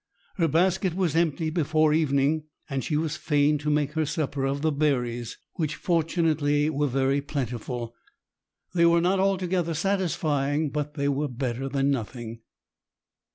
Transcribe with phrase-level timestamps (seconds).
[0.37, 4.63] Her basket was empty before evening, and she was fain to make her supper of
[4.63, 7.93] the berries, which fortunately were very plentiful.
[8.73, 12.39] They were not altogether satisfying, but they were better than nothing.